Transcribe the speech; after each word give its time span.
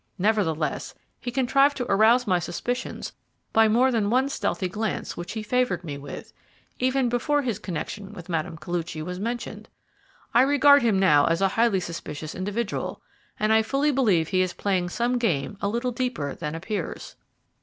Nevertheless, 0.17 0.95
he 1.19 1.29
contrived 1.29 1.77
to 1.77 1.85
arouse 1.91 2.25
my 2.25 2.39
suspicions 2.39 3.13
by 3.53 3.67
more 3.67 3.91
than 3.91 4.09
one 4.09 4.29
stealthy 4.29 4.67
glance 4.67 5.15
which 5.15 5.33
he 5.33 5.43
favoured 5.43 5.83
me 5.83 5.95
with, 5.99 6.33
even 6.79 7.07
before 7.07 7.43
his 7.43 7.59
connection 7.59 8.11
with 8.11 8.27
Mme. 8.27 8.55
Koluchy 8.55 9.03
was 9.03 9.19
mentioned. 9.19 9.69
I 10.33 10.41
regard 10.41 10.81
him 10.81 10.97
now 10.99 11.25
as 11.27 11.39
a 11.39 11.49
highly 11.49 11.81
suspicious 11.81 12.33
individual, 12.33 12.99
and 13.39 13.53
I 13.53 13.61
fully 13.61 13.91
believe 13.91 14.29
he 14.29 14.41
is 14.41 14.53
playing 14.53 14.89
some 14.89 15.19
game 15.19 15.55
a 15.61 15.67
little 15.69 15.91
deeper 15.91 16.33
than 16.33 16.55
appears." 16.55 17.15